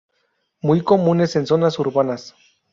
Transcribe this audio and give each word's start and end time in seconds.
Muy 0.61 0.81
comunes 0.81 1.35
en 1.35 1.45
zonas 1.45 1.77
urbanas. 1.77 2.33